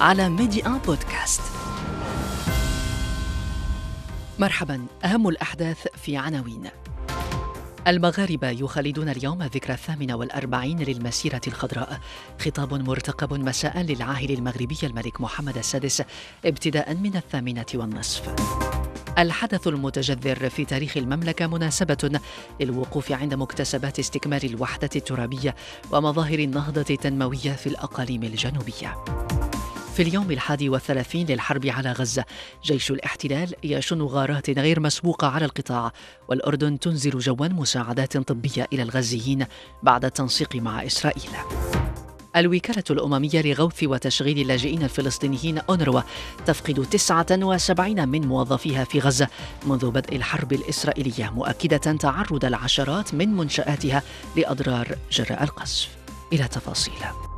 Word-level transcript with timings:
على 0.00 0.28
ميدي 0.28 0.66
ان 0.66 0.78
بودكاست. 0.78 1.40
مرحبا 4.38 4.86
أهم 5.04 5.28
الأحداث 5.28 5.86
في 6.02 6.16
عناوين. 6.16 6.70
المغاربة 7.86 8.50
يخلدون 8.50 9.08
اليوم 9.08 9.42
ذكرى 9.42 9.74
الثامنة 9.74 10.14
والأربعين 10.14 10.78
للمسيرة 10.82 11.40
الخضراء. 11.46 12.00
خطاب 12.40 12.74
مرتقب 12.74 13.32
مساء 13.32 13.80
للعاهل 13.80 14.30
المغربي 14.30 14.78
الملك 14.82 15.20
محمد 15.20 15.58
السادس 15.58 16.02
ابتداء 16.44 16.94
من 16.94 17.16
الثامنة 17.16 17.66
والنصف. 17.74 18.34
الحدث 19.18 19.66
المتجذر 19.66 20.50
في 20.50 20.64
تاريخ 20.64 20.96
المملكة 20.96 21.46
مناسبة 21.46 22.20
للوقوف 22.60 23.12
عند 23.12 23.34
مكتسبات 23.34 23.98
استكمال 23.98 24.44
الوحدة 24.44 24.90
الترابية 24.96 25.54
ومظاهر 25.92 26.38
النهضة 26.38 26.86
التنموية 26.90 27.52
في 27.52 27.66
الأقاليم 27.66 28.22
الجنوبية. 28.22 28.96
في 30.00 30.08
اليوم 30.08 30.30
الحادي 30.30 30.68
والثلاثين 30.68 31.26
للحرب 31.26 31.66
على 31.66 31.92
غزة. 31.92 32.24
جيش 32.64 32.90
الاحتلال 32.90 33.54
يشن 33.64 34.02
غارات 34.02 34.50
غير 34.50 34.80
مسبوقة 34.80 35.28
على 35.28 35.44
القطاع 35.44 35.92
والأردن 36.28 36.78
تنزل 36.78 37.18
جوا 37.18 37.48
مساعدات 37.48 38.16
طبية 38.16 38.66
إلى 38.72 38.82
الغزيين 38.82 39.46
بعد 39.82 40.04
التنسيق 40.04 40.56
مع 40.56 40.86
إسرائيل. 40.86 41.30
الوكالة 42.36 42.84
الأممية 42.90 43.42
لغوث 43.42 43.82
وتشغيل 43.84 44.38
اللاجئين 44.38 44.82
الفلسطينيين 44.82 45.58
أونروا 45.58 46.00
تفقد 46.46 46.86
79 46.90 48.08
من 48.08 48.28
موظفيها 48.28 48.84
في 48.84 48.98
غزة 48.98 49.28
منذ 49.66 49.90
بدء 49.90 50.16
الحرب 50.16 50.52
الإسرائيلية 50.52 51.30
مؤكدة 51.30 51.76
تعرض 51.76 52.44
العشرات 52.44 53.14
من 53.14 53.36
منشآتها 53.36 54.02
لأضرار 54.36 54.98
جراء 55.12 55.42
القصف 55.42 55.88
إلى 56.32 56.48
تفاصيل. 56.48 57.29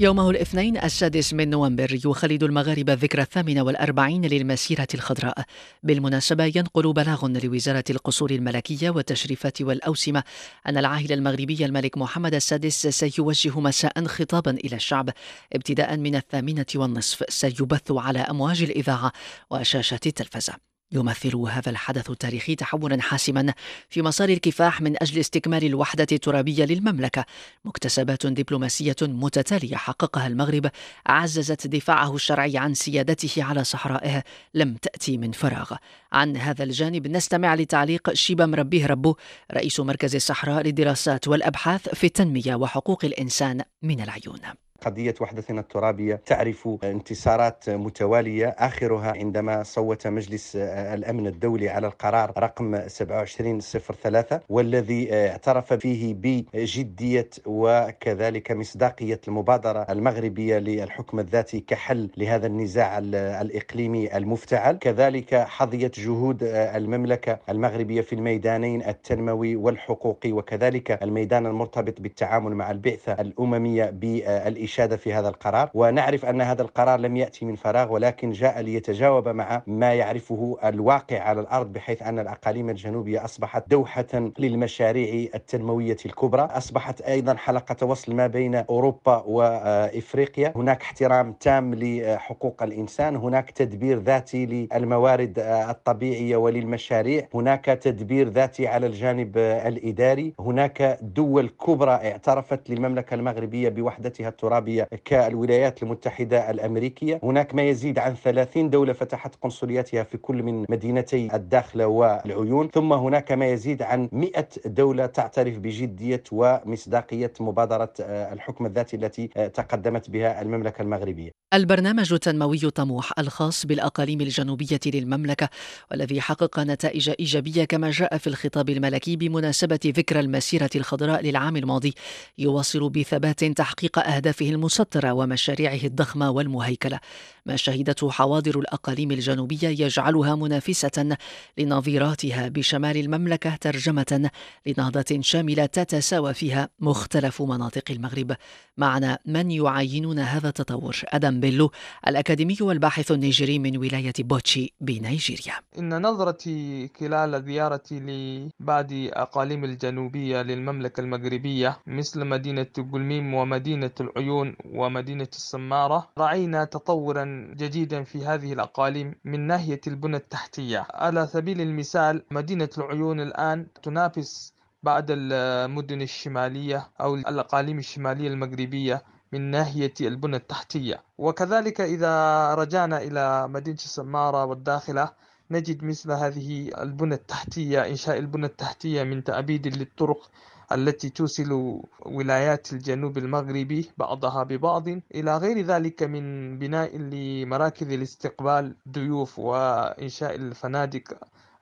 يومه 0.00 0.30
الاثنين 0.30 0.76
السادس 0.76 1.34
من 1.34 1.50
نوفمبر 1.50 1.98
يخلد 2.04 2.42
المغاربة 2.42 2.92
الذكرى 2.92 3.22
الثامنة 3.22 3.62
والأربعين 3.62 4.24
للمسيرة 4.24 4.86
الخضراء. 4.94 5.44
بالمناسبة 5.82 6.44
ينقل 6.44 6.92
بلاغ 6.92 7.26
لوزارة 7.26 7.84
القصور 7.90 8.30
الملكية 8.30 8.90
والتشريفات 8.90 9.62
والأوسمة 9.62 10.24
أن 10.68 10.78
العاهل 10.78 11.12
المغربي 11.12 11.64
الملك 11.64 11.98
محمد 11.98 12.34
السادس 12.34 12.86
سيوجه 12.86 13.60
مساء 13.60 14.04
خطابا 14.04 14.50
إلى 14.50 14.76
الشعب. 14.76 15.10
ابتداء 15.52 15.96
من 15.96 16.16
الثامنة 16.16 16.66
والنصف 16.74 17.24
سيبث 17.28 17.90
على 17.90 18.18
أمواج 18.18 18.62
الإذاعة 18.62 19.12
وشاشة 19.50 20.00
التلفزة. 20.06 20.75
يمثل 20.92 21.36
هذا 21.36 21.70
الحدث 21.70 22.10
التاريخي 22.10 22.54
تحولا 22.54 23.02
حاسما 23.02 23.54
في 23.88 24.02
مسار 24.02 24.28
الكفاح 24.28 24.80
من 24.80 25.02
أجل 25.02 25.20
استكمال 25.20 25.64
الوحدة 25.64 26.06
الترابية 26.12 26.64
للمملكة 26.64 27.24
مكتسبات 27.64 28.26
دبلوماسية 28.26 28.96
متتالية 29.02 29.76
حققها 29.76 30.26
المغرب 30.26 30.70
عززت 31.06 31.66
دفاعه 31.66 32.14
الشرعي 32.14 32.58
عن 32.58 32.74
سيادته 32.74 33.44
على 33.44 33.64
صحرائه 33.64 34.22
لم 34.54 34.74
تأتي 34.74 35.18
من 35.18 35.32
فراغ. 35.32 35.72
عن 36.12 36.36
هذا 36.36 36.64
الجانب 36.64 37.06
نستمع 37.06 37.54
لتعليق 37.54 38.12
شيبه 38.12 38.46
مربيه 38.46 38.86
ربو 38.86 39.16
رئيس 39.52 39.80
مركز 39.80 40.14
الصحراء 40.14 40.62
للدراسات 40.62 41.28
والأبحاث 41.28 41.88
في 41.88 42.04
التنمية 42.04 42.54
وحقوق 42.54 43.04
الإنسان 43.04 43.62
من 43.82 44.00
العيون. 44.00 44.65
قضية 44.80 45.14
وحدتنا 45.20 45.60
الترابية 45.60 46.20
تعرف 46.26 46.68
انتصارات 46.84 47.70
متوالية 47.70 48.46
آخرها 48.58 49.12
عندما 49.12 49.62
صوت 49.62 50.06
مجلس 50.06 50.56
الأمن 50.56 51.26
الدولي 51.26 51.68
على 51.68 51.86
القرار 51.86 52.32
رقم 52.38 52.74
2703 52.74 54.40
والذي 54.48 55.14
اعترف 55.14 55.72
فيه 55.72 56.14
بجدية 56.14 57.30
وكذلك 57.46 58.52
مصداقية 58.52 59.20
المبادرة 59.28 59.86
المغربية 59.90 60.58
للحكم 60.58 61.20
الذاتي 61.20 61.60
كحل 61.60 62.10
لهذا 62.16 62.46
النزاع 62.46 62.98
الإقليمي 63.40 64.16
المفتعل. 64.16 64.76
كذلك 64.76 65.34
حظيت 65.34 66.00
جهود 66.00 66.38
المملكة 66.42 67.38
المغربية 67.48 68.00
في 68.00 68.12
الميدانين 68.12 68.82
التنموي 68.88 69.56
والحقوقي 69.56 70.32
وكذلك 70.32 71.02
الميدان 71.02 71.46
المرتبط 71.46 72.00
بالتعامل 72.00 72.54
مع 72.54 72.70
البعثة 72.70 73.12
الأممية 73.12 73.84
بالإشارة 73.90 74.65
الإشادة 74.66 74.96
في 74.96 75.12
هذا 75.14 75.28
القرار 75.28 75.70
ونعرف 75.74 76.24
أن 76.24 76.40
هذا 76.40 76.62
القرار 76.62 77.00
لم 77.00 77.16
يأتي 77.16 77.44
من 77.44 77.54
فراغ 77.56 77.92
ولكن 77.92 78.30
جاء 78.32 78.60
ليتجاوب 78.60 79.28
مع 79.28 79.62
ما 79.66 79.94
يعرفه 79.94 80.56
الواقع 80.64 81.20
على 81.20 81.40
الأرض 81.40 81.72
بحيث 81.72 82.02
أن 82.02 82.18
الأقاليم 82.18 82.70
الجنوبية 82.70 83.24
أصبحت 83.24 83.70
دوحة 83.70 84.30
للمشاريع 84.38 85.28
التنموية 85.34 85.96
الكبرى. 86.06 86.42
أصبحت 86.42 87.00
أيضا 87.00 87.34
حلقة 87.34 87.86
وصل 87.86 88.14
ما 88.14 88.26
بين 88.26 88.54
أوروبا 88.54 89.22
وإفريقيا. 89.26 90.52
هناك 90.56 90.82
احترام 90.82 91.32
تام 91.32 91.74
لحقوق 91.74 92.62
الإنسان 92.62 93.16
هناك 93.16 93.50
تدبير 93.50 93.98
ذاتي 93.98 94.46
للموارد 94.46 95.38
الطبيعية 95.70 96.36
وللمشاريع 96.36 97.28
هناك 97.34 97.64
تدبير 97.64 98.28
ذاتي 98.28 98.66
على 98.66 98.86
الجانب 98.86 99.38
الإداري 99.38 100.34
هناك 100.40 100.98
دول 101.02 101.48
كبرى 101.48 101.90
اعترفت 101.90 102.70
للمملكة 102.70 103.14
المغربية 103.14 103.68
بوحدتها 103.68 104.28
الترابية 104.28 104.55
العربية 104.56 104.88
كالولايات 105.04 105.82
المتحدة 105.82 106.50
الأمريكية. 106.50 107.20
هناك 107.22 107.54
ما 107.54 107.62
يزيد 107.62 107.98
عن 107.98 108.14
30 108.14 108.70
دولة 108.70 108.92
فتحت 108.92 109.34
قنصلياتها 109.42 110.02
في 110.02 110.16
كل 110.18 110.42
من 110.42 110.64
مدينتي 110.68 111.28
الداخلة 111.34 111.86
والعيون. 111.86 112.68
ثم 112.68 112.92
هناك 112.92 113.32
ما 113.32 113.46
يزيد 113.46 113.82
عن 113.82 114.08
100 114.12 114.48
دولة 114.66 115.06
تعترف 115.06 115.58
بجدية 115.58 116.22
ومصداقية 116.32 117.32
مبادرة 117.40 117.92
الحكم 118.00 118.66
الذاتي 118.66 118.96
التي 118.96 119.26
تقدمت 119.26 120.10
بها 120.10 120.42
المملكة 120.42 120.82
المغربية. 120.82 121.30
البرنامج 121.54 122.12
التنموي 122.12 122.58
طموح 122.58 123.12
الخاص 123.18 123.66
بالأقاليم 123.66 124.20
الجنوبية 124.20 124.80
للمملكة 124.86 125.48
والذي 125.90 126.20
حقق 126.20 126.60
نتائج 126.60 127.10
إيجابية 127.20 127.64
كما 127.64 127.90
جاء 127.90 128.18
في 128.18 128.26
الخطاب 128.26 128.70
الملكي 128.70 129.16
بمناسبة 129.16 129.78
ذكرى 129.86 130.20
المسيرة 130.20 130.70
الخضراء 130.76 131.22
للعام 131.22 131.56
الماضي. 131.56 131.94
يواصل 132.38 132.90
بثبات 132.90 133.44
تحقيق 133.44 133.98
أهدافه 133.98 134.45
المسطرة 134.50 135.12
ومشاريعه 135.12 135.80
الضخمة 135.84 136.30
والمهيكلة 136.30 137.00
ما 137.46 137.56
شهدته 137.56 138.10
حواضر 138.10 138.58
الأقاليم 138.58 139.10
الجنوبية 139.10 139.68
يجعلها 139.68 140.34
منافسة 140.34 141.16
لنظيراتها 141.58 142.48
بشمال 142.48 142.96
المملكة 142.96 143.56
ترجمة 143.56 144.30
لنهضة 144.66 145.20
شاملة 145.20 145.66
تتساوى 145.66 146.34
فيها 146.34 146.68
مختلف 146.80 147.42
مناطق 147.42 147.90
المغرب. 147.90 148.36
معنا 148.76 149.18
من 149.26 149.50
يعاينون 149.50 150.18
هذا 150.18 150.48
التطور؟ 150.48 150.96
أدم 151.04 151.40
بيلو 151.40 151.70
الأكاديمي 152.08 152.56
والباحث 152.60 153.12
النيجيري 153.12 153.58
من 153.58 153.76
ولاية 153.76 154.12
بوتشي 154.18 154.72
بنيجيريا. 154.80 155.54
إن 155.78 156.02
نظرتي 156.02 156.90
خلال 157.00 157.44
زيارتي 157.44 158.00
لبعض 158.00 158.88
أقاليم 158.92 159.64
الجنوبية 159.64 160.42
للمملكة 160.42 161.00
المغربية 161.00 161.78
مثل 161.86 162.24
مدينة 162.24 162.66
قلميم 162.92 163.34
ومدينة 163.34 163.90
العيون 164.00 164.35
ومدينة 164.74 165.28
السمارة 165.32 166.08
رأينا 166.18 166.64
تطورا 166.64 167.24
جديدا 167.56 168.02
في 168.02 168.26
هذه 168.26 168.52
الأقاليم 168.52 169.14
من 169.24 169.40
ناحية 169.40 169.80
البنى 169.86 170.16
التحتية. 170.16 170.86
على 170.90 171.26
سبيل 171.26 171.60
المثال 171.60 172.22
مدينة 172.30 172.68
العيون 172.78 173.20
الآن 173.20 173.66
تنافس 173.82 174.54
بعض 174.82 175.04
المدن 175.10 176.02
الشمالية 176.02 176.90
أو 177.00 177.14
الأقاليم 177.14 177.78
الشمالية 177.78 178.28
المغربية 178.28 179.02
من 179.32 179.40
ناحية 179.50 179.94
البنى 180.00 180.36
التحتية. 180.36 181.02
وكذلك 181.18 181.80
إذا 181.80 182.14
رجعنا 182.54 183.02
إلى 183.02 183.48
مدينة 183.48 183.76
السمارة 183.76 184.44
والداخلة 184.44 185.10
نجد 185.50 185.84
مثل 185.84 186.12
هذه 186.12 186.70
البنى 186.82 187.14
التحتية 187.14 187.86
إنشاء 187.86 188.18
البنى 188.18 188.46
التحتية 188.46 189.02
من 189.02 189.24
تأبيد 189.24 189.76
للطرق 189.76 190.30
التي 190.72 191.10
توصل 191.10 191.80
ولايات 192.06 192.72
الجنوب 192.72 193.18
المغربي 193.18 193.90
بعضها 193.98 194.42
ببعض 194.42 194.88
إلى 194.88 195.36
غير 195.36 195.60
ذلك 195.60 196.02
من 196.02 196.58
بناء 196.58 196.98
لمراكز 196.98 197.92
الاستقبال 197.92 198.74
ضيوف 198.88 199.38
وإنشاء 199.38 200.34
الفنادق 200.34 201.02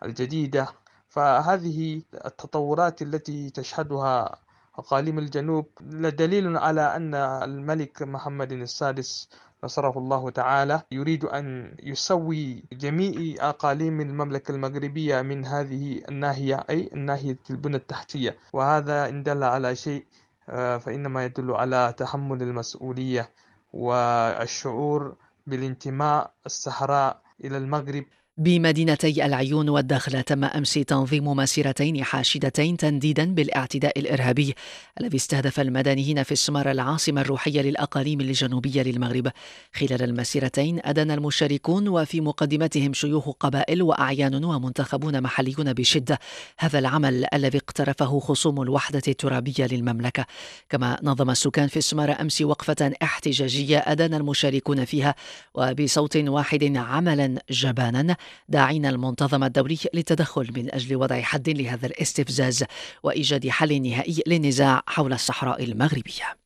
الجديدة. 0.03 0.69
فهذه 1.09 2.03
التطورات 2.25 3.03
التي 3.03 3.51
تشهدها 3.51 4.39
أقاليم 4.79 5.19
الجنوب 5.19 5.67
دليل 6.17 6.57
على 6.57 6.97
أن 6.97 7.15
الملك 7.15 8.03
محمد 8.03 8.53
السادس 8.53 9.29
نصره 9.65 9.99
الله 9.99 10.31
تعالى 10.31 10.83
يريد 10.93 11.25
أن 11.25 11.77
يسوي 11.83 12.65
جميع 12.73 13.49
أقاليم 13.49 14.01
المملكة 14.01 14.53
المغربية 14.53 15.23
من 15.23 15.45
هذه 15.47 16.03
الناحية 16.09 16.65
أي 16.71 16.91
الناحية 16.93 17.39
البنى 17.51 17.77
التحتية. 17.77 18.37
وهذا 18.53 19.09
إن 19.09 19.23
دل 19.23 19.43
على 19.45 19.77
شيء 19.77 20.05
آه، 20.49 20.79
فإنما 20.79 21.25
يدل 21.25 21.51
على 21.51 21.95
تحمل 21.97 22.43
المسؤولية 22.43 23.31
والشعور 23.73 25.17
بالانتماء 25.47 26.33
الصحراء 26.47 27.21
إلى 27.45 27.57
المغرب. 27.57 28.05
بمدينتي 28.37 29.27
العيون 29.27 29.69
والداخلة 29.69 30.21
تم 30.21 30.45
أمس 30.45 30.75
تنظيم 30.75 31.25
مسيرتين 31.25 32.05
حاشدتين 32.05 32.77
تنديدا 32.77 33.25
بالاعتداء 33.25 33.99
الإرهابي 34.01 34.55
الذي 35.01 35.17
استهدف 35.17 35.61
المدنيين 35.61 36.23
في 36.23 36.33
السمارة 36.33 36.71
العاصمة 36.71 37.21
الروحية 37.21 37.61
للأقاليم 37.61 38.21
الجنوبية 38.21 38.83
للمغرب. 38.83 39.31
خلال 39.73 40.03
المسيرتين 40.03 40.81
أدان 40.85 41.11
المشاركون 41.11 41.89
وفي 41.89 42.21
مقدمتهم 42.21 42.93
شيوخ 42.93 43.31
قبائل 43.31 43.83
وأعيان 43.83 44.45
ومنتخبون 44.45 45.21
محليون 45.21 45.73
بشدة. 45.73 46.19
هذا 46.59 46.79
العمل 46.79 47.27
الذي 47.35 47.59
اقترفه 47.59 48.21
خصوم 48.21 48.63
الوحدة 48.63 49.03
الترابية 49.09 49.67
للمملكة. 49.67 50.27
كما 50.69 50.99
نظم 51.03 51.31
السكان 51.31 51.69
في 51.69 51.77
السمارة 51.77 52.17
أمس 52.21 52.43
وقفة 52.43 52.93
احتجاجية 53.03 53.79
أدان 53.87 54.15
المشاركون 54.15 54.85
فيها 54.85 55.15
وبصوت 55.55 56.17
واحد 56.17 56.77
عملا 56.77 57.39
جبانا. 57.51 58.17
داعين 58.49 58.87
المنتظم 58.87 59.45
الدولي 59.45 59.79
للتدخل 59.95 60.53
من 60.57 60.75
أجل 60.75 60.97
وضع 60.97 61.21
حد 61.21 61.49
لهذا 61.49 61.87
الاستفزاز 61.87 62.65
وإيجاد 63.03 63.49
حل 63.49 63.83
نهائي 63.83 64.23
للنزاع 64.27 64.83
حول 64.87 65.13
الصحراء 65.13 65.65
المغربية. 65.65 66.44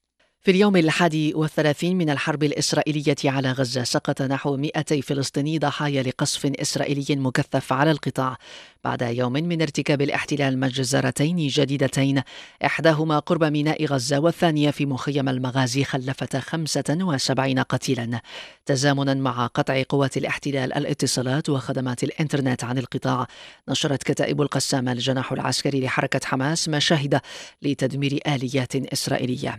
في 0.48 0.52
اليوم 0.52 0.76
الحادي 0.76 1.34
والثلاثين 1.34 1.98
من 1.98 2.10
الحرب 2.10 2.42
الإسرائيلية 2.42 3.16
على 3.24 3.52
غزة 3.52 3.84
سقط 3.84 4.22
نحو 4.22 4.56
200 4.56 5.00
فلسطيني 5.00 5.58
ضحايا 5.58 6.02
لقصف 6.02 6.46
إسرائيلي 6.46 7.16
مكثف 7.16 7.72
على 7.72 7.90
القطاع. 7.90 8.36
بعد 8.84 9.02
يوم 9.02 9.32
من 9.32 9.62
ارتكاب 9.62 10.02
الاحتلال 10.02 10.58
مجزرتين 10.60 11.36
جديدتين 11.36 12.22
إحداهما 12.64 13.18
قرب 13.18 13.44
ميناء 13.44 13.84
غزة 13.84 14.18
والثانية 14.18 14.70
في 14.70 14.86
مخيم 14.86 15.28
المغازي 15.28 15.84
خلفت 15.84 16.36
75 16.36 17.58
قتيلا. 17.58 18.20
تزامنا 18.66 19.14
مع 19.14 19.46
قطع 19.46 19.82
قوات 19.88 20.16
الاحتلال 20.16 20.74
الاتصالات 20.74 21.48
وخدمات 21.48 22.04
الإنترنت 22.04 22.64
عن 22.64 22.78
القطاع. 22.78 23.26
نشرت 23.68 24.02
كتائب 24.02 24.42
القسامة 24.42 24.92
الجناح 24.92 25.32
العسكري 25.32 25.80
لحركة 25.80 26.20
حماس 26.24 26.68
مشاهد 26.68 27.20
لتدمير 27.62 28.20
آليات 28.26 28.76
إسرائيلية 28.76 29.58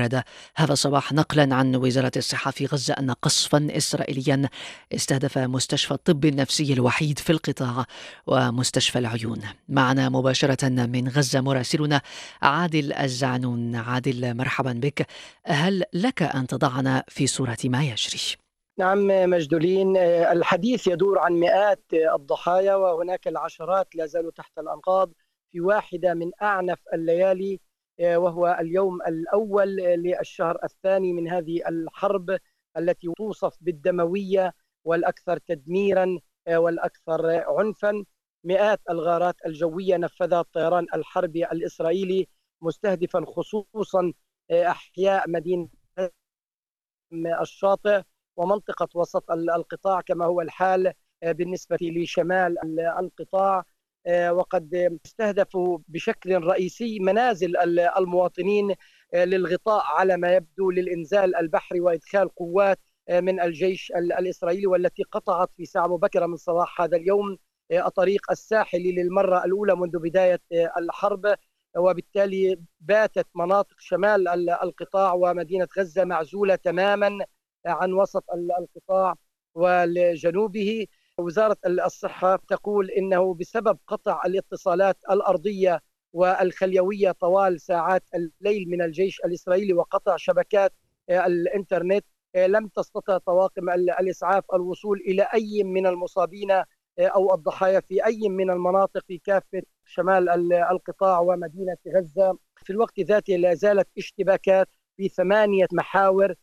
وورد 0.00 0.22
هذا 0.56 0.72
الصباح 0.72 1.12
نقلا 1.12 1.54
عن 1.54 1.76
وزارة 1.76 2.12
الصحة 2.16 2.50
في 2.50 2.66
غزة 2.66 2.94
أن 2.94 3.10
قصفا 3.10 3.68
إسرائيليا 3.70 4.48
استهدف 4.94 5.38
مستشفى 5.38 5.94
الطب 5.94 6.24
النفسي 6.24 6.72
الوحيد 6.72 7.18
في 7.18 7.30
القطاع 7.30 7.84
ومستشفى 8.26 8.98
العيون. 8.98 9.42
معنا 9.68 10.08
مباشرة 10.08 10.68
من 10.68 11.08
غزة 11.08 11.40
مراسلنا 11.40 12.00
عادل 12.42 12.92
الزعنون. 12.92 13.76
عادل 13.76 14.36
مرحبا 14.36 14.72
بك. 14.72 15.06
هل 15.44 15.84
لك 15.92 16.22
أن 16.22 16.46
تضعنا 16.46 17.04
في 17.08 17.26
صورة 17.26 17.58
ما 17.64 17.84
يجري؟ 17.84 18.20
نعم 18.78 19.30
مجدولين 19.30 19.96
الحديث 19.96 20.86
يدور 20.86 21.18
عن 21.18 21.32
مئات 21.32 21.84
الضحايا 21.92 22.74
وهناك 22.74 23.28
العشرات 23.28 23.96
لا 23.96 24.06
زالوا 24.06 24.30
تحت 24.30 24.58
الأنقاض 24.58 25.10
في 25.50 25.60
واحدة 25.60 26.14
من 26.14 26.30
أعنف 26.42 26.78
الليالي 26.94 27.60
وهو 28.00 28.56
اليوم 28.60 29.02
الأول 29.02 29.76
للشهر 29.76 30.58
الثاني 30.64 31.12
من 31.12 31.28
هذه 31.28 31.68
الحرب 31.68 32.38
التي 32.76 33.12
توصف 33.16 33.56
بالدموية 33.60 34.54
والأكثر 34.84 35.38
تدميرا 35.38 36.18
والأكثر 36.48 37.44
عنفا. 37.58 38.04
مئات 38.44 38.80
الغارات 38.90 39.36
الجوية 39.46 39.96
نفذها 39.96 40.40
الطيران 40.40 40.86
الحربي 40.94 41.44
الإسرائيلي 41.44 42.28
مستهدفا 42.62 43.24
خصوصا 43.26 44.12
أحياء 44.50 45.30
مدينة 45.30 45.68
الشاطئ 47.40 48.02
ومنطقة 48.36 48.88
وسط 48.94 49.30
القطاع 49.30 50.00
كما 50.00 50.24
هو 50.24 50.40
الحال 50.40 50.92
بالنسبة 51.22 51.78
لشمال 51.82 52.80
القطاع. 52.80 53.64
وقد 54.08 54.98
استهدفوا 55.06 55.78
بشكل 55.88 56.34
رئيسي 56.44 56.98
منازل 56.98 57.56
المواطنين 57.98 58.74
للغطاء 59.14 59.84
على 59.86 60.16
ما 60.16 60.34
يبدو 60.34 60.70
للإنزال 60.70 61.36
البحري 61.36 61.80
وإدخال 61.80 62.28
قوات 62.34 62.78
من 63.10 63.40
الجيش 63.40 63.92
الإسرائيلي 63.96 64.66
والتي 64.66 65.02
قطعت 65.02 65.50
في 65.56 65.64
ساعة 65.64 65.86
مبكرة 65.86 66.26
من 66.26 66.36
صباح 66.36 66.80
هذا 66.80 66.96
اليوم 66.96 67.38
الطريق 67.72 68.30
الساحلي 68.30 68.92
للمرة 68.92 69.44
الأولى 69.44 69.76
منذ 69.76 69.98
بداية 69.98 70.40
الحرب. 70.78 71.34
وبالتالي 71.76 72.60
باتت 72.80 73.26
مناطق 73.34 73.74
شمال 73.78 74.28
القطاع 74.50 75.12
ومدينة 75.12 75.68
غزة 75.78 76.04
معزولة 76.04 76.54
تماما 76.54 77.18
عن 77.66 77.92
وسط 77.92 78.24
القطاع 78.58 79.14
وجنوبه 79.54 80.86
وزارة 81.20 81.56
الصحة 81.66 82.36
تقول 82.48 82.90
إنه 82.90 83.34
بسبب 83.34 83.78
قطع 83.86 84.22
الاتصالات 84.26 84.96
الأرضية 85.10 85.80
والخليوية 86.12 87.12
طوال 87.12 87.60
ساعات 87.60 88.02
الليل 88.14 88.68
من 88.68 88.82
الجيش 88.82 89.20
الإسرائيلي 89.24 89.72
وقطع 89.72 90.16
شبكات 90.16 90.72
الإنترنت 91.10 92.04
لم 92.36 92.68
تستطع 92.68 93.18
طواقم 93.18 93.70
الإسعاف 93.70 94.44
الوصول 94.54 94.98
إلى 95.00 95.22
أي 95.22 95.62
من 95.64 95.86
المصابين 95.86 96.50
أو 97.00 97.34
الضحايا 97.34 97.80
في 97.80 98.06
أي 98.06 98.28
من 98.28 98.50
المناطق 98.50 99.04
في 99.06 99.18
كافة 99.18 99.62
شمال 99.84 100.52
القطاع 100.52 101.20
ومدينة 101.20 101.76
غزة. 101.96 102.38
في 102.56 102.70
الوقت 102.70 103.00
ذاته 103.00 103.36
لا 103.36 103.54
زالت 103.54 103.88
اشتباكات 103.98 104.68
في 104.96 105.08
ثمانية 105.08 105.66
محاور 105.72 106.34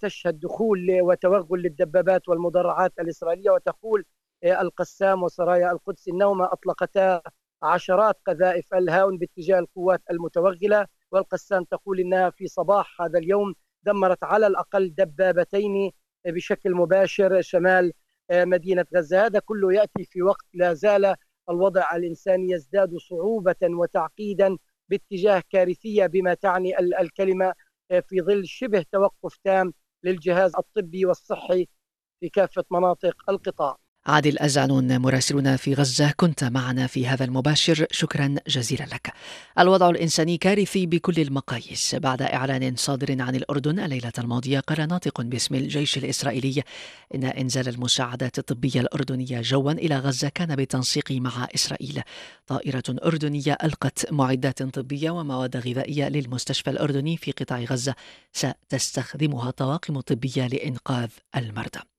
تشهد 0.00 0.40
دخول 0.40 1.00
وتوغل 1.00 1.62
للدبابات 1.62 2.28
والمدرعات 2.28 2.92
الإسرائيلية 3.00 3.50
وتقول 3.50 4.04
القسام 4.44 5.22
وسرايا 5.22 5.72
القدس 5.72 6.08
انهما 6.08 6.52
أطلقتا 6.52 7.22
عشرات 7.62 8.18
قذائف 8.26 8.74
الهاون 8.74 9.18
باتجاه 9.18 9.58
القوات 9.58 10.02
المتوغلة. 10.10 10.86
والقسام 11.12 11.64
تقول 11.64 12.00
إنها 12.00 12.30
في 12.30 12.46
صباح 12.46 13.02
هذا 13.02 13.18
اليوم 13.18 13.54
دمرت 13.82 14.24
على 14.24 14.46
الأقل 14.46 14.94
دبابتين 14.94 15.90
بشكل 16.26 16.74
مباشر 16.74 17.40
شمال 17.40 17.92
مدينة 18.32 18.86
غزة. 18.96 19.26
هذا 19.26 19.38
كله 19.38 19.72
يأتي 19.74 20.04
في 20.04 20.22
وقت 20.22 20.46
لا 20.54 20.74
زال 20.74 21.14
الوضع 21.50 21.96
الإنساني 21.96 22.52
يزداد 22.52 22.96
صعوبة 22.96 23.56
وتعقيدا 23.62 24.56
باتجاه 24.88 25.42
كارثية 25.50 26.06
بما 26.06 26.34
تعني 26.34 26.78
الكلمة 26.78 27.54
في 28.08 28.20
ظل 28.20 28.46
شبه 28.46 28.84
توقف 28.92 29.36
تام 29.44 29.72
للجهاز 30.04 30.52
الطبي 30.56 31.06
والصحي 31.06 31.68
في 32.20 32.28
كافة 32.28 32.64
مناطق 32.70 33.30
القطاع. 33.30 33.81
عادل 34.06 34.38
أزعنون 34.38 34.98
مراسلنا 34.98 35.56
في 35.56 35.74
غزة 35.74 36.10
كنت 36.16 36.44
معنا 36.44 36.86
في 36.86 37.06
هذا 37.06 37.24
المباشر. 37.24 37.86
شكرا 37.90 38.34
جزيلا 38.48 38.84
لك. 38.84 39.12
الوضع 39.58 39.90
الإنساني 39.90 40.36
كارثي 40.36 40.86
بكل 40.86 41.14
المقاييس. 41.18 41.94
بعد 41.94 42.22
إعلان 42.22 42.76
صادر 42.76 43.22
عن 43.22 43.34
الأردن 43.36 43.78
الليلة 43.78 44.12
الماضية 44.18 44.60
قال 44.60 44.88
ناطق 44.88 45.20
باسم 45.20 45.54
الجيش 45.54 45.98
الإسرائيلي 45.98 46.62
إن 47.14 47.24
إنزال 47.24 47.68
المساعدات 47.68 48.38
الطبية 48.38 48.80
الأردنية 48.80 49.40
جوا 49.40 49.72
إلى 49.72 49.98
غزة 49.98 50.28
كان 50.28 50.56
بالتنسيق 50.56 51.12
مع 51.12 51.48
إسرائيل. 51.54 52.02
طائرة 52.46 52.84
أردنية 52.88 53.58
ألقت 53.64 54.12
معدات 54.12 54.62
طبية 54.62 55.10
ومواد 55.10 55.56
غذائية 55.56 56.08
للمستشفى 56.08 56.70
الأردني 56.70 57.16
في 57.16 57.32
قطاع 57.32 57.60
غزة. 57.60 57.94
ستستخدمها 58.32 59.50
طواقم 59.50 60.00
طبية 60.00 60.46
لإنقاذ 60.46 61.08
المرضى. 61.36 61.91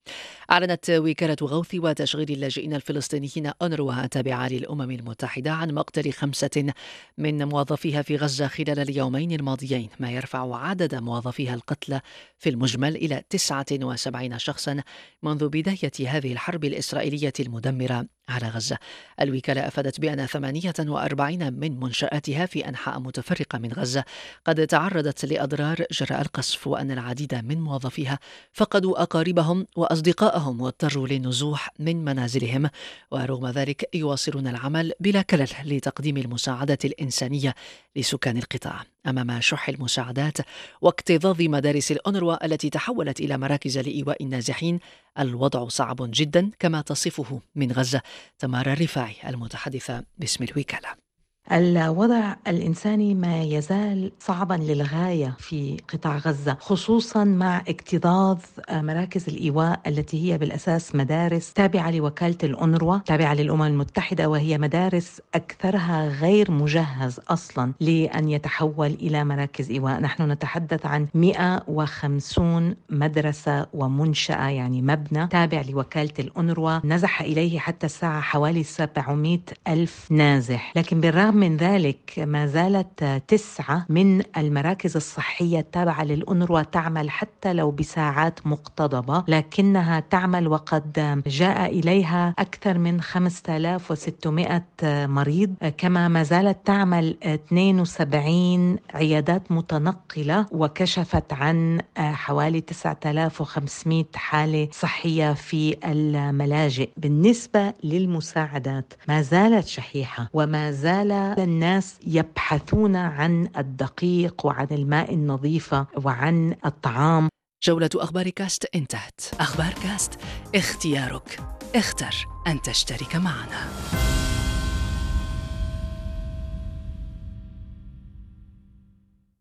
أعلنت 0.51 0.89
وكالة 0.89 1.35
غوث 1.41 1.75
وتشغيل 1.75 2.31
اللاجئين 2.31 2.73
الفلسطينيين 2.73 3.51
أنروا 3.61 4.03
التابعة 4.03 4.47
للأمم 4.47 4.91
المتحدة 4.91 5.51
عن 5.51 5.71
مقتل 5.71 6.11
خمسة 6.11 6.73
من 7.17 7.43
موظفيها 7.43 8.01
في 8.01 8.15
غزة 8.15 8.47
خلال 8.47 8.79
اليومين 8.79 9.31
الماضيين 9.31 9.89
ما 9.99 10.11
يرفع 10.11 10.55
عدد 10.55 10.95
موظفيها 10.95 11.53
القتلى 11.53 12.01
في 12.37 12.49
المجمل 12.49 12.95
إلى 12.95 13.23
79 13.29 14.39
شخصا 14.39 14.83
منذ 15.23 15.49
بداية 15.49 16.07
هذه 16.07 16.33
الحرب 16.33 16.65
الإسرائيلية 16.65 17.33
المدمرة. 17.39 18.05
على 18.29 18.49
غزة. 18.49 18.77
الوكالة 19.21 19.67
أفادت 19.67 19.99
بأن 19.99 20.25
48 20.25 21.53
من 21.53 21.79
منشآتها 21.79 22.45
في 22.45 22.69
أنحاء 22.69 22.99
متفرقة 22.99 23.59
من 23.59 23.73
غزة. 23.73 24.03
قد 24.45 24.67
تعرضت 24.67 25.25
لأضرار 25.25 25.85
جراء 25.91 26.21
القصف 26.21 26.67
وأن 26.67 26.91
العديد 26.91 27.35
من 27.35 27.61
موظفيها 27.61 28.19
فقدوا 28.53 29.01
أقاربهم 29.01 29.67
وأصدقائهم 29.75 30.61
واضطروا 30.61 31.07
للنزوح 31.07 31.69
من 31.79 32.05
منازلهم. 32.05 32.69
ورغم 33.11 33.47
ذلك 33.47 33.89
يواصلون 33.95 34.47
العمل 34.47 34.93
بلا 34.99 35.21
كلل 35.21 35.49
لتقديم 35.65 36.17
المساعدة 36.17 36.79
الإنسانية 36.85 37.55
لسكان 37.95 38.37
القطاع. 38.37 38.92
أمام 39.07 39.41
شح 39.41 39.69
المساعدات 39.69 40.37
واكتظاظ 40.81 41.41
مدارس 41.41 41.91
الأونروا 41.91 42.45
التي 42.45 42.69
تحولت 42.69 43.19
إلى 43.19 43.37
مراكز 43.37 43.77
لإيواء 43.77 44.23
النازحين. 44.23 44.79
الوضع 45.19 45.67
صعب 45.67 45.97
جدا 45.99 46.51
كما 46.59 46.81
تصفه 46.81 47.41
من 47.55 47.71
غزة. 47.71 48.01
تمارا 48.39 48.73
الرفاعي 48.73 49.15
المتحدثه 49.27 50.03
باسم 50.17 50.43
الوكالة. 50.43 51.02
الوضع 51.51 52.35
الإنساني 52.47 53.15
ما 53.15 53.41
يزال 53.41 54.11
صعبا 54.19 54.53
للغاية 54.53 55.35
في 55.39 55.77
قطاع 55.93 56.17
غزة 56.17 56.57
خصوصا 56.59 57.23
مع 57.23 57.63
اكتظاظ 57.67 58.37
مراكز 58.71 59.29
الإيواء 59.29 59.79
التي 59.87 60.31
هي 60.31 60.37
بالأساس 60.37 60.95
مدارس 60.95 61.53
تابعة 61.53 61.91
لوكالة 61.91 62.37
الأنروا 62.43 62.97
تابعة 62.97 63.33
للأمم 63.33 63.63
المتحدة 63.63 64.29
وهي 64.29 64.57
مدارس 64.57 65.21
أكثرها 65.35 66.07
غير 66.07 66.51
مجهز 66.51 67.19
أصلا 67.29 67.73
لأن 67.79 68.29
يتحول 68.29 68.87
إلى 69.01 69.23
مراكز 69.23 69.71
إيواء. 69.71 69.99
نحن 69.99 70.31
نتحدث 70.31 70.85
عن 70.85 71.07
150 71.13 72.75
مدرسة 72.89 73.65
ومنشأة 73.73 74.47
يعني 74.49 74.81
مبنى 74.81 75.27
تابع 75.27 75.61
لوكالة 75.69 76.13
الأنروا 76.19 76.79
نزح 76.85 77.21
إليه 77.21 77.59
حتى 77.59 77.85
الساعة 77.85 78.21
حوالي 78.21 78.63
700 78.63 79.39
ألف 79.67 80.07
نازح. 80.11 80.73
لكن 80.75 80.99
بالرغم 81.01 81.32
بالرغم 81.33 81.39
من 81.51 81.57
ذلك 81.57 82.13
ما 82.17 82.45
زالت 82.47 83.03
تسعة 83.27 83.85
من 83.89 84.21
المراكز 84.37 84.95
الصحية 84.95 85.59
التابعة 85.59 86.03
للأنروا 86.03 86.61
تعمل 86.61 87.09
حتى 87.09 87.53
لو 87.53 87.71
بساعات 87.71 88.47
مقتضبة 88.47 89.23
لكنها 89.27 89.99
تعمل 89.99 90.47
وقد 90.47 91.21
جاء 91.27 91.79
إليها 91.79 92.35
أكثر 92.39 92.77
من 92.77 93.01
5600 93.01 94.63
مريض. 95.07 95.53
كما 95.77 96.07
ما 96.07 96.23
زالت 96.23 96.57
تعمل 96.65 97.17
72 97.23 98.77
عيادات 98.93 99.51
متنقلة 99.51 100.45
وكشفت 100.51 101.33
عن 101.33 101.81
حوالي 101.97 102.61
9500 102.61 104.05
حالة 104.15 104.67
صحية 104.71 105.33
في 105.33 105.75
الملاجئ. 105.85 106.89
بالنسبة 106.97 107.73
للمساعدات 107.83 108.93
ما 109.07 109.21
زالت 109.21 109.67
شحيحة 109.67 110.29
وما 110.33 110.71
زال 110.71 111.11
الناس 111.23 111.95
يبحثون 112.07 112.95
عن 112.95 113.49
الدقيق 113.57 114.45
وعن 114.45 114.67
الماء 114.71 115.13
النظيفة 115.13 115.87
وعن 116.03 116.55
الطعام. 116.65 117.29
جولة 117.63 117.89
أخبار 117.95 118.29
كاست 118.29 118.75
انتهت 118.75 119.21
أخبار 119.39 119.73
كاست 119.83 120.19
اختيارك. 120.55 121.39
اختر 121.75 122.15
أن 122.47 122.61
تشترك 122.61 123.15
معنا. 123.15 124.12